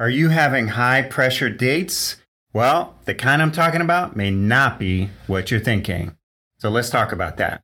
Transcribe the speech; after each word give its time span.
Are 0.00 0.08
you 0.08 0.28
having 0.28 0.68
high 0.68 1.02
pressure 1.02 1.50
dates? 1.50 2.18
Well, 2.52 2.94
the 3.04 3.16
kind 3.16 3.42
I'm 3.42 3.50
talking 3.50 3.80
about 3.80 4.14
may 4.14 4.30
not 4.30 4.78
be 4.78 5.10
what 5.26 5.50
you're 5.50 5.58
thinking. 5.58 6.14
So 6.58 6.70
let's 6.70 6.88
talk 6.88 7.10
about 7.10 7.38
that. 7.38 7.62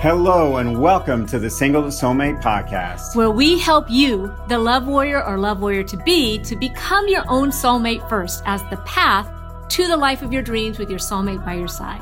Hello, 0.00 0.58
and 0.58 0.80
welcome 0.80 1.26
to 1.26 1.40
the 1.40 1.50
Single 1.50 1.82
to 1.82 1.88
Soulmate 1.88 2.40
podcast, 2.40 3.16
where 3.16 3.32
we 3.32 3.58
help 3.58 3.90
you, 3.90 4.32
the 4.48 4.60
love 4.60 4.86
warrior 4.86 5.24
or 5.24 5.38
love 5.38 5.60
warrior 5.60 5.82
to 5.82 5.96
be, 6.04 6.38
to 6.44 6.54
become 6.54 7.08
your 7.08 7.24
own 7.26 7.50
soulmate 7.50 8.08
first 8.08 8.44
as 8.46 8.62
the 8.70 8.76
path 8.86 9.28
to 9.70 9.88
the 9.88 9.96
life 9.96 10.22
of 10.22 10.32
your 10.32 10.42
dreams 10.42 10.78
with 10.78 10.88
your 10.88 11.00
soulmate 11.00 11.44
by 11.44 11.54
your 11.54 11.66
side. 11.66 12.00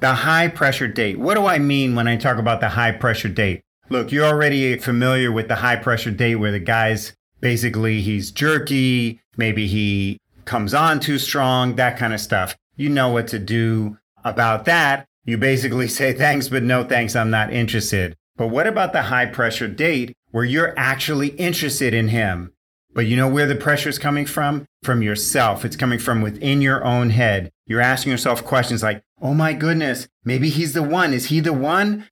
The 0.00 0.12
high 0.12 0.48
pressure 0.48 0.88
date. 0.88 1.16
What 1.16 1.34
do 1.34 1.46
I 1.46 1.60
mean 1.60 1.94
when 1.94 2.08
I 2.08 2.16
talk 2.16 2.38
about 2.38 2.58
the 2.58 2.70
high 2.70 2.90
pressure 2.90 3.28
date? 3.28 3.62
Look, 3.88 4.10
you're 4.10 4.26
already 4.26 4.76
familiar 4.78 5.30
with 5.30 5.46
the 5.46 5.56
high 5.56 5.76
pressure 5.76 6.10
date 6.10 6.36
where 6.36 6.50
the 6.50 6.58
guy's 6.58 7.12
basically 7.40 8.00
he's 8.00 8.32
jerky, 8.32 9.20
maybe 9.36 9.68
he 9.68 10.18
comes 10.44 10.74
on 10.74 10.98
too 10.98 11.18
strong, 11.18 11.76
that 11.76 11.96
kind 11.96 12.12
of 12.12 12.20
stuff. 12.20 12.56
You 12.76 12.88
know 12.88 13.10
what 13.10 13.28
to 13.28 13.38
do 13.38 13.98
about 14.24 14.64
that. 14.64 15.06
You 15.24 15.38
basically 15.38 15.88
say 15.98 16.12
thanks, 16.12 16.48
but 16.48 16.64
no 16.64 16.82
thanks, 16.82 17.14
I'm 17.14 17.30
not 17.30 17.52
interested. 17.52 18.16
But 18.36 18.48
what 18.48 18.66
about 18.66 18.92
the 18.92 19.02
high 19.02 19.26
pressure 19.26 19.68
date 19.68 20.14
where 20.30 20.44
you're 20.44 20.74
actually 20.76 21.28
interested 21.28 21.94
in 21.94 22.08
him? 22.08 22.52
But 22.92 23.06
you 23.06 23.16
know 23.16 23.28
where 23.28 23.46
the 23.46 23.54
pressure 23.54 23.88
is 23.88 23.98
coming 23.98 24.26
from? 24.26 24.66
From 24.82 25.02
yourself. 25.02 25.64
It's 25.64 25.76
coming 25.76 25.98
from 25.98 26.22
within 26.22 26.60
your 26.60 26.84
own 26.84 27.10
head. 27.10 27.50
You're 27.66 27.80
asking 27.80 28.10
yourself 28.10 28.44
questions 28.44 28.82
like, 28.82 29.02
Oh 29.20 29.32
my 29.32 29.52
goodness, 29.52 30.08
maybe 30.24 30.48
he's 30.48 30.72
the 30.72 30.82
one. 30.82 31.12
Is 31.14 31.26
he 31.26 31.40
the 31.40 31.52
one? 31.52 32.08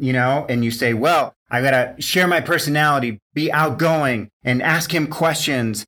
You 0.00 0.12
know, 0.12 0.46
and 0.48 0.64
you 0.64 0.70
say, 0.70 0.94
well, 0.94 1.34
I 1.50 1.62
got 1.62 1.70
to 1.70 2.02
share 2.02 2.26
my 2.26 2.40
personality, 2.40 3.18
be 3.34 3.52
outgoing 3.52 4.28
and 4.42 4.62
ask 4.62 4.94
him 4.94 5.06
questions 5.06 5.84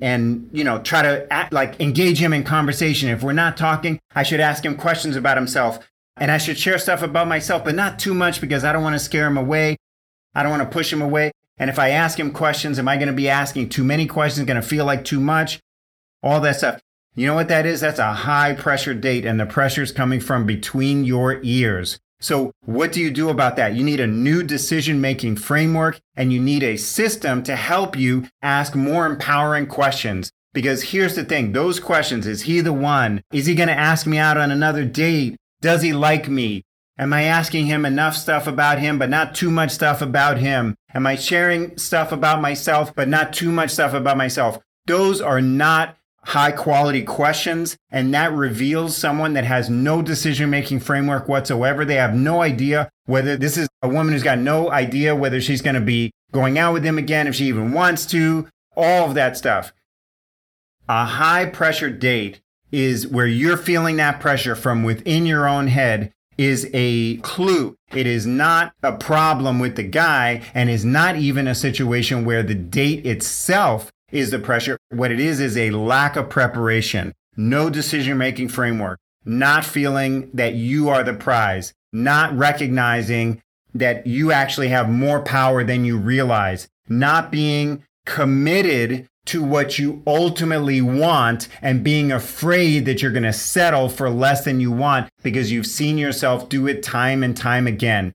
and, 0.00 0.50
you 0.52 0.64
know, 0.64 0.80
try 0.80 1.02
to 1.02 1.32
act, 1.32 1.52
like 1.52 1.80
engage 1.80 2.18
him 2.18 2.32
in 2.32 2.44
conversation. 2.44 3.08
If 3.08 3.22
we're 3.22 3.32
not 3.32 3.56
talking, 3.56 4.00
I 4.14 4.22
should 4.22 4.40
ask 4.40 4.64
him 4.64 4.76
questions 4.76 5.16
about 5.16 5.36
himself 5.36 5.78
and 6.16 6.30
I 6.30 6.38
should 6.38 6.58
share 6.58 6.78
stuff 6.78 7.02
about 7.02 7.28
myself, 7.28 7.64
but 7.64 7.74
not 7.74 7.98
too 7.98 8.14
much 8.14 8.40
because 8.40 8.64
I 8.64 8.72
don't 8.72 8.82
want 8.82 8.94
to 8.94 9.04
scare 9.04 9.26
him 9.26 9.38
away. 9.38 9.76
I 10.34 10.42
don't 10.42 10.50
want 10.50 10.62
to 10.62 10.68
push 10.68 10.92
him 10.92 11.02
away. 11.02 11.32
And 11.58 11.70
if 11.70 11.78
I 11.78 11.90
ask 11.90 12.18
him 12.18 12.32
questions, 12.32 12.78
am 12.78 12.88
I 12.88 12.96
going 12.96 13.08
to 13.08 13.14
be 13.14 13.28
asking 13.28 13.68
too 13.68 13.84
many 13.84 14.06
questions? 14.06 14.46
Going 14.46 14.60
to 14.60 14.66
feel 14.66 14.84
like 14.84 15.04
too 15.04 15.20
much? 15.20 15.60
All 16.22 16.40
that 16.40 16.56
stuff. 16.56 16.80
You 17.14 17.26
know 17.28 17.34
what 17.34 17.48
that 17.48 17.64
is? 17.64 17.80
That's 17.80 18.00
a 18.00 18.12
high 18.12 18.54
pressure 18.54 18.94
date, 18.94 19.24
and 19.24 19.38
the 19.38 19.46
pressure 19.46 19.82
is 19.82 19.92
coming 19.92 20.18
from 20.18 20.46
between 20.46 21.04
your 21.04 21.38
ears. 21.44 22.00
So, 22.24 22.52
what 22.64 22.90
do 22.90 23.02
you 23.02 23.10
do 23.10 23.28
about 23.28 23.56
that? 23.56 23.74
You 23.74 23.84
need 23.84 24.00
a 24.00 24.06
new 24.06 24.42
decision 24.42 24.98
making 24.98 25.36
framework 25.36 26.00
and 26.16 26.32
you 26.32 26.40
need 26.40 26.62
a 26.62 26.78
system 26.78 27.42
to 27.42 27.54
help 27.54 27.98
you 27.98 28.28
ask 28.40 28.74
more 28.74 29.04
empowering 29.04 29.66
questions. 29.66 30.32
Because 30.54 30.84
here's 30.84 31.16
the 31.16 31.24
thing 31.24 31.52
those 31.52 31.78
questions 31.78 32.26
is 32.26 32.40
he 32.44 32.62
the 32.62 32.72
one? 32.72 33.22
Is 33.30 33.44
he 33.44 33.54
going 33.54 33.68
to 33.68 33.78
ask 33.78 34.06
me 34.06 34.16
out 34.16 34.38
on 34.38 34.50
another 34.50 34.86
date? 34.86 35.36
Does 35.60 35.82
he 35.82 35.92
like 35.92 36.26
me? 36.26 36.62
Am 36.96 37.12
I 37.12 37.24
asking 37.24 37.66
him 37.66 37.84
enough 37.84 38.16
stuff 38.16 38.46
about 38.46 38.78
him, 38.78 38.98
but 38.98 39.10
not 39.10 39.34
too 39.34 39.50
much 39.50 39.72
stuff 39.72 40.00
about 40.00 40.38
him? 40.38 40.76
Am 40.94 41.06
I 41.06 41.16
sharing 41.16 41.76
stuff 41.76 42.10
about 42.10 42.40
myself, 42.40 42.94
but 42.94 43.06
not 43.06 43.34
too 43.34 43.52
much 43.52 43.68
stuff 43.68 43.92
about 43.92 44.16
myself? 44.16 44.58
Those 44.86 45.20
are 45.20 45.42
not 45.42 45.98
high 46.26 46.52
quality 46.52 47.02
questions 47.02 47.76
and 47.90 48.12
that 48.14 48.32
reveals 48.32 48.96
someone 48.96 49.34
that 49.34 49.44
has 49.44 49.68
no 49.68 50.02
decision 50.02 50.50
making 50.50 50.80
framework 50.80 51.28
whatsoever. 51.28 51.84
They 51.84 51.96
have 51.96 52.14
no 52.14 52.42
idea 52.42 52.90
whether 53.06 53.36
this 53.36 53.56
is 53.56 53.68
a 53.82 53.88
woman 53.88 54.12
who's 54.12 54.22
got 54.22 54.38
no 54.38 54.70
idea 54.70 55.14
whether 55.14 55.40
she's 55.40 55.62
going 55.62 55.74
to 55.74 55.80
be 55.80 56.10
going 56.32 56.58
out 56.58 56.72
with 56.72 56.84
him 56.84 56.98
again, 56.98 57.26
if 57.26 57.34
she 57.34 57.46
even 57.46 57.72
wants 57.72 58.06
to, 58.06 58.48
all 58.76 59.08
of 59.08 59.14
that 59.14 59.36
stuff. 59.36 59.72
A 60.88 61.04
high 61.04 61.46
pressure 61.46 61.90
date 61.90 62.40
is 62.72 63.06
where 63.06 63.26
you're 63.26 63.56
feeling 63.56 63.96
that 63.96 64.20
pressure 64.20 64.56
from 64.56 64.82
within 64.82 65.26
your 65.26 65.46
own 65.46 65.68
head 65.68 66.12
is 66.36 66.68
a 66.72 67.16
clue. 67.18 67.76
It 67.92 68.06
is 68.06 68.26
not 68.26 68.72
a 68.82 68.92
problem 68.92 69.60
with 69.60 69.76
the 69.76 69.84
guy 69.84 70.42
and 70.52 70.68
is 70.68 70.84
not 70.84 71.16
even 71.16 71.46
a 71.46 71.54
situation 71.54 72.24
where 72.24 72.42
the 72.42 72.54
date 72.54 73.06
itself 73.06 73.92
is 74.14 74.30
the 74.30 74.38
pressure. 74.38 74.78
What 74.90 75.10
it 75.10 75.20
is 75.20 75.40
is 75.40 75.56
a 75.56 75.70
lack 75.70 76.16
of 76.16 76.30
preparation, 76.30 77.12
no 77.36 77.68
decision 77.68 78.16
making 78.16 78.48
framework, 78.48 78.98
not 79.24 79.64
feeling 79.64 80.30
that 80.32 80.54
you 80.54 80.88
are 80.88 81.02
the 81.02 81.14
prize, 81.14 81.74
not 81.92 82.36
recognizing 82.36 83.42
that 83.74 84.06
you 84.06 84.30
actually 84.30 84.68
have 84.68 84.88
more 84.88 85.20
power 85.20 85.64
than 85.64 85.84
you 85.84 85.98
realize, 85.98 86.68
not 86.88 87.32
being 87.32 87.84
committed 88.06 89.06
to 89.26 89.42
what 89.42 89.78
you 89.78 90.02
ultimately 90.06 90.80
want 90.80 91.48
and 91.62 91.82
being 91.82 92.12
afraid 92.12 92.84
that 92.84 93.02
you're 93.02 93.10
going 93.10 93.22
to 93.22 93.32
settle 93.32 93.88
for 93.88 94.10
less 94.10 94.44
than 94.44 94.60
you 94.60 94.70
want 94.70 95.08
because 95.22 95.50
you've 95.50 95.66
seen 95.66 95.98
yourself 95.98 96.48
do 96.48 96.66
it 96.66 96.82
time 96.82 97.22
and 97.22 97.36
time 97.36 97.66
again. 97.66 98.12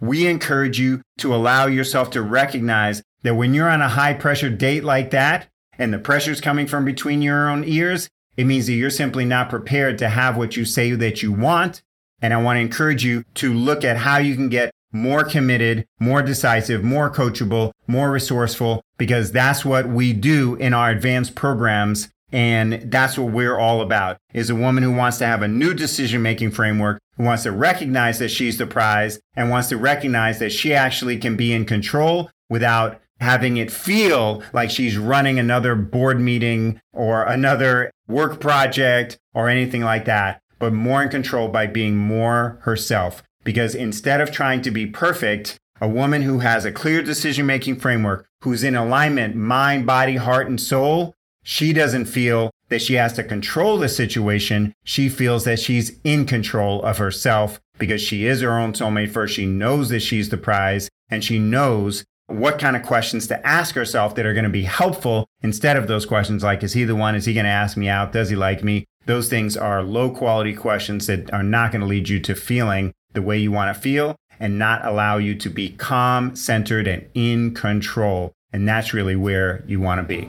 We 0.00 0.26
encourage 0.26 0.78
you 0.78 1.02
to 1.18 1.34
allow 1.34 1.66
yourself 1.66 2.10
to 2.10 2.22
recognize 2.22 3.02
that 3.24 3.34
when 3.34 3.52
you're 3.52 3.68
on 3.68 3.82
a 3.82 3.88
high 3.88 4.14
pressure 4.14 4.50
date 4.50 4.84
like 4.84 5.10
that 5.10 5.48
and 5.76 5.92
the 5.92 5.98
pressure's 5.98 6.40
coming 6.40 6.68
from 6.68 6.84
between 6.84 7.20
your 7.20 7.48
own 7.50 7.64
ears, 7.64 8.08
it 8.36 8.44
means 8.44 8.66
that 8.66 8.74
you're 8.74 8.90
simply 8.90 9.24
not 9.24 9.50
prepared 9.50 9.98
to 9.98 10.08
have 10.08 10.36
what 10.36 10.56
you 10.56 10.64
say 10.64 10.92
that 10.92 11.22
you 11.22 11.32
want. 11.32 11.82
And 12.22 12.32
I 12.32 12.40
want 12.40 12.58
to 12.58 12.60
encourage 12.60 13.04
you 13.04 13.24
to 13.34 13.52
look 13.52 13.84
at 13.84 13.96
how 13.96 14.18
you 14.18 14.36
can 14.36 14.48
get 14.48 14.70
more 14.92 15.24
committed, 15.24 15.86
more 15.98 16.22
decisive, 16.22 16.84
more 16.84 17.10
coachable, 17.10 17.72
more 17.86 18.10
resourceful, 18.10 18.82
because 18.96 19.32
that's 19.32 19.64
what 19.64 19.88
we 19.88 20.12
do 20.12 20.54
in 20.56 20.72
our 20.72 20.90
advanced 20.90 21.34
programs. 21.34 22.08
And 22.32 22.90
that's 22.90 23.16
what 23.16 23.32
we're 23.32 23.58
all 23.58 23.80
about 23.80 24.18
is 24.32 24.50
a 24.50 24.54
woman 24.54 24.82
who 24.82 24.92
wants 24.92 25.18
to 25.18 25.26
have 25.26 25.42
a 25.42 25.48
new 25.48 25.74
decision 25.74 26.22
making 26.22 26.50
framework, 26.50 27.00
who 27.16 27.24
wants 27.24 27.44
to 27.44 27.52
recognize 27.52 28.18
that 28.18 28.30
she's 28.30 28.58
the 28.58 28.66
prize 28.66 29.20
and 29.36 29.50
wants 29.50 29.68
to 29.68 29.76
recognize 29.76 30.38
that 30.40 30.50
she 30.50 30.74
actually 30.74 31.18
can 31.18 31.36
be 31.36 31.52
in 31.52 31.64
control 31.64 32.30
without 32.48 33.00
having 33.20 33.56
it 33.56 33.70
feel 33.70 34.42
like 34.52 34.70
she's 34.70 34.98
running 34.98 35.38
another 35.38 35.74
board 35.74 36.20
meeting 36.20 36.80
or 36.92 37.24
another 37.24 37.90
work 38.08 38.40
project 38.40 39.18
or 39.32 39.48
anything 39.48 39.82
like 39.82 40.04
that, 40.04 40.42
but 40.58 40.72
more 40.72 41.02
in 41.02 41.08
control 41.08 41.48
by 41.48 41.66
being 41.66 41.96
more 41.96 42.58
herself. 42.62 43.22
Because 43.44 43.74
instead 43.74 44.20
of 44.20 44.30
trying 44.30 44.62
to 44.62 44.70
be 44.70 44.86
perfect, 44.86 45.58
a 45.80 45.88
woman 45.88 46.22
who 46.22 46.38
has 46.38 46.64
a 46.64 46.72
clear 46.72 47.02
decision 47.02 47.46
making 47.46 47.76
framework, 47.76 48.26
who's 48.42 48.64
in 48.64 48.74
alignment, 48.74 49.34
mind, 49.34 49.86
body, 49.86 50.16
heart, 50.16 50.48
and 50.48 50.60
soul, 50.60 51.14
she 51.42 51.72
doesn't 51.72 52.06
feel 52.06 52.50
that 52.68 52.80
she 52.80 52.94
has 52.94 53.12
to 53.14 53.22
control 53.22 53.76
the 53.76 53.88
situation. 53.88 54.72
She 54.84 55.08
feels 55.08 55.44
that 55.44 55.60
she's 55.60 55.98
in 56.02 56.24
control 56.24 56.82
of 56.82 56.98
herself 56.98 57.60
because 57.78 58.00
she 58.00 58.26
is 58.26 58.40
her 58.40 58.58
own 58.58 58.72
soulmate 58.72 59.10
first. 59.10 59.34
She 59.34 59.46
knows 59.46 59.90
that 59.90 60.00
she's 60.00 60.30
the 60.30 60.38
prize 60.38 60.88
and 61.10 61.22
she 61.22 61.38
knows 61.38 62.04
what 62.26 62.58
kind 62.58 62.76
of 62.76 62.82
questions 62.82 63.26
to 63.28 63.46
ask 63.46 63.74
herself 63.74 64.14
that 64.14 64.26
are 64.26 64.32
going 64.32 64.44
to 64.44 64.50
be 64.50 64.62
helpful 64.62 65.26
instead 65.42 65.76
of 65.76 65.88
those 65.88 66.06
questions 66.06 66.42
like, 66.42 66.62
is 66.62 66.72
he 66.72 66.84
the 66.84 66.96
one? 66.96 67.14
Is 67.14 67.26
he 67.26 67.34
going 67.34 67.44
to 67.44 67.50
ask 67.50 67.76
me 67.76 67.88
out? 67.88 68.12
Does 68.12 68.30
he 68.30 68.36
like 68.36 68.64
me? 68.64 68.86
Those 69.06 69.28
things 69.28 69.56
are 69.56 69.82
low 69.82 70.10
quality 70.10 70.54
questions 70.54 71.06
that 71.06 71.32
are 71.32 71.42
not 71.42 71.72
going 71.72 71.82
to 71.82 71.86
lead 71.86 72.08
you 72.08 72.20
to 72.20 72.34
feeling 72.34 72.94
the 73.12 73.22
way 73.22 73.38
you 73.38 73.52
want 73.52 73.74
to 73.74 73.80
feel 73.80 74.16
and 74.40 74.58
not 74.58 74.84
allow 74.84 75.18
you 75.18 75.34
to 75.34 75.50
be 75.50 75.70
calm, 75.70 76.34
centered, 76.34 76.88
and 76.88 77.06
in 77.14 77.54
control. 77.54 78.32
And 78.52 78.66
that's 78.66 78.94
really 78.94 79.16
where 79.16 79.62
you 79.66 79.80
want 79.80 80.00
to 80.00 80.02
be. 80.02 80.28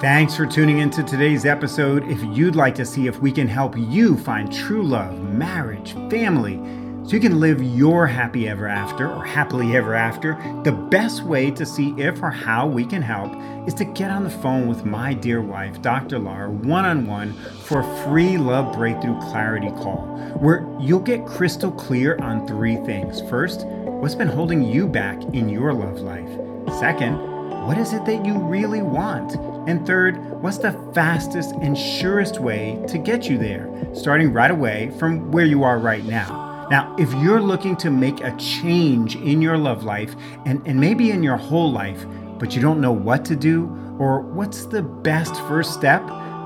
Thanks 0.00 0.36
for 0.36 0.44
tuning 0.44 0.80
into 0.80 1.02
today's 1.02 1.46
episode. 1.46 2.04
If 2.10 2.22
you'd 2.36 2.56
like 2.56 2.74
to 2.74 2.84
see 2.84 3.06
if 3.06 3.20
we 3.20 3.30
can 3.30 3.46
help 3.46 3.78
you 3.78 4.18
find 4.18 4.52
true 4.52 4.82
love, 4.82 5.18
marriage, 5.32 5.92
family, 6.10 6.56
so 7.04 7.10
you 7.10 7.20
can 7.20 7.38
live 7.38 7.62
your 7.62 8.06
happy 8.06 8.48
ever 8.48 8.66
after 8.66 9.12
or 9.12 9.22
happily 9.22 9.76
ever 9.76 9.94
after, 9.94 10.38
the 10.64 10.72
best 10.72 11.22
way 11.22 11.50
to 11.50 11.66
see 11.66 11.90
if 11.98 12.22
or 12.22 12.30
how 12.30 12.66
we 12.66 12.82
can 12.86 13.02
help 13.02 13.30
is 13.68 13.74
to 13.74 13.84
get 13.84 14.10
on 14.10 14.24
the 14.24 14.30
phone 14.30 14.66
with 14.66 14.86
my 14.86 15.12
dear 15.12 15.42
wife, 15.42 15.82
Dr. 15.82 16.18
Laura, 16.18 16.50
one 16.50 16.86
on 16.86 17.06
one 17.06 17.34
for 17.64 17.80
a 17.80 18.04
free 18.04 18.38
Love 18.38 18.74
Breakthrough 18.74 19.20
Clarity 19.20 19.68
call, 19.68 20.06
where 20.40 20.66
you'll 20.80 20.98
get 20.98 21.26
crystal 21.26 21.70
clear 21.70 22.16
on 22.22 22.46
three 22.46 22.76
things. 22.86 23.20
First, 23.28 23.66
what's 23.66 24.14
been 24.14 24.28
holding 24.28 24.62
you 24.62 24.88
back 24.88 25.22
in 25.34 25.50
your 25.50 25.74
love 25.74 26.00
life? 26.00 26.78
Second, 26.78 27.18
what 27.66 27.76
is 27.76 27.92
it 27.92 28.06
that 28.06 28.24
you 28.24 28.38
really 28.38 28.80
want? 28.80 29.34
And 29.68 29.86
third, 29.86 30.16
what's 30.40 30.58
the 30.58 30.72
fastest 30.94 31.52
and 31.60 31.76
surest 31.76 32.40
way 32.40 32.82
to 32.88 32.96
get 32.96 33.28
you 33.28 33.36
there, 33.36 33.68
starting 33.92 34.32
right 34.32 34.50
away 34.50 34.90
from 34.98 35.30
where 35.32 35.44
you 35.44 35.64
are 35.64 35.78
right 35.78 36.04
now? 36.04 36.43
Now, 36.70 36.94
if 36.98 37.12
you're 37.14 37.40
looking 37.40 37.76
to 37.76 37.90
make 37.90 38.20
a 38.20 38.34
change 38.36 39.16
in 39.16 39.42
your 39.42 39.58
love 39.58 39.84
life 39.84 40.16
and, 40.46 40.66
and 40.66 40.80
maybe 40.80 41.10
in 41.10 41.22
your 41.22 41.36
whole 41.36 41.70
life, 41.70 42.06
but 42.38 42.54
you 42.54 42.62
don't 42.62 42.80
know 42.80 42.92
what 42.92 43.24
to 43.26 43.36
do 43.36 43.66
or 43.98 44.20
what's 44.20 44.66
the 44.66 44.82
best 44.82 45.34
first 45.42 45.74
step 45.74 46.02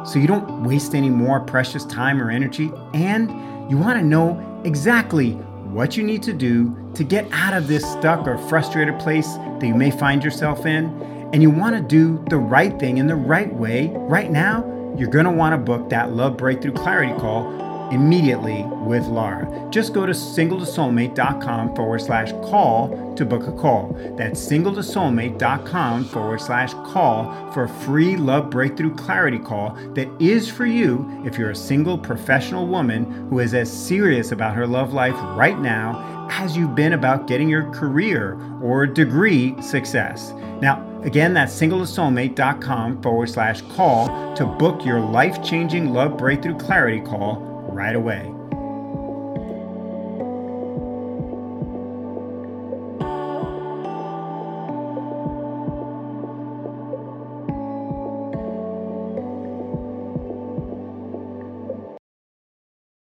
so 0.06 0.18
you 0.18 0.26
don't 0.26 0.64
waste 0.64 0.94
any 0.94 1.10
more 1.10 1.40
precious 1.40 1.84
time 1.84 2.22
or 2.22 2.30
energy, 2.30 2.70
and 2.94 3.30
you 3.70 3.76
want 3.76 3.98
to 3.98 4.04
know 4.04 4.62
exactly 4.64 5.32
what 5.32 5.96
you 5.96 6.02
need 6.02 6.22
to 6.22 6.32
do 6.32 6.74
to 6.94 7.04
get 7.04 7.28
out 7.30 7.52
of 7.52 7.68
this 7.68 7.84
stuck 7.92 8.26
or 8.26 8.38
frustrated 8.48 8.98
place 8.98 9.34
that 9.34 9.66
you 9.66 9.74
may 9.74 9.90
find 9.90 10.24
yourself 10.24 10.66
in, 10.66 10.86
and 11.32 11.42
you 11.42 11.50
want 11.50 11.76
to 11.76 11.82
do 11.82 12.24
the 12.30 12.38
right 12.38 12.78
thing 12.80 12.96
in 12.98 13.06
the 13.06 13.14
right 13.14 13.52
way 13.52 13.92
right 13.94 14.30
now, 14.30 14.64
you're 14.96 15.10
going 15.10 15.26
to 15.26 15.30
want 15.30 15.52
to 15.52 15.58
book 15.58 15.90
that 15.90 16.12
Love 16.12 16.36
Breakthrough 16.36 16.72
Clarity 16.72 17.12
Call 17.20 17.67
immediately 17.90 18.62
with 18.84 19.06
Laura. 19.06 19.68
Just 19.70 19.92
go 19.92 20.06
to 20.06 20.12
singletosoulmate.com 20.12 21.74
forward 21.74 22.00
slash 22.00 22.32
call 22.32 23.14
to 23.16 23.24
book 23.24 23.46
a 23.46 23.52
call. 23.52 23.96
That's 24.16 24.40
singletosoulmate.com 24.46 26.04
forward 26.06 26.40
slash 26.40 26.72
call 26.74 27.52
for 27.52 27.64
a 27.64 27.68
free 27.68 28.16
love 28.16 28.50
breakthrough 28.50 28.94
clarity 28.94 29.38
call 29.38 29.76
that 29.94 30.08
is 30.20 30.48
for 30.48 30.66
you 30.66 31.22
if 31.24 31.38
you're 31.38 31.50
a 31.50 31.56
single 31.56 31.98
professional 31.98 32.66
woman 32.66 33.28
who 33.28 33.40
is 33.40 33.54
as 33.54 33.70
serious 33.70 34.32
about 34.32 34.54
her 34.54 34.66
love 34.66 34.92
life 34.92 35.16
right 35.36 35.58
now 35.58 36.28
as 36.30 36.56
you've 36.56 36.74
been 36.74 36.92
about 36.92 37.26
getting 37.26 37.48
your 37.48 37.70
career 37.72 38.38
or 38.62 38.86
degree 38.86 39.60
success. 39.62 40.32
Now, 40.60 40.84
again, 41.02 41.34
that's 41.34 41.58
singletosoulmate.com 41.58 43.02
forward 43.02 43.28
slash 43.28 43.62
call 43.62 44.34
to 44.34 44.46
book 44.46 44.84
your 44.84 45.00
life 45.00 45.42
changing 45.42 45.92
love 45.92 46.16
breakthrough 46.16 46.58
clarity 46.58 47.00
call 47.00 47.48
right 47.78 47.94
away. 47.94 48.37